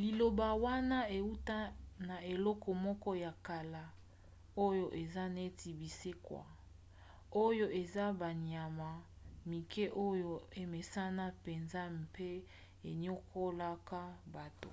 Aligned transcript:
liloba 0.00 0.48
wana 0.64 0.98
euta 1.18 1.58
na 2.08 2.16
eloko 2.32 2.68
moko 2.84 3.10
ya 3.24 3.32
kala 3.46 3.82
oyo 4.66 4.86
eza 5.02 5.24
neti 5.36 5.68
binsekwa 5.78 6.42
oyo 7.46 7.66
eza 7.82 8.04
banyama 8.20 8.90
mike 9.50 9.84
oyo 10.08 10.32
emesana 10.62 11.24
mpenza 11.34 11.82
mpe 12.02 12.28
eniokolaka 12.88 14.00
bato 14.34 14.72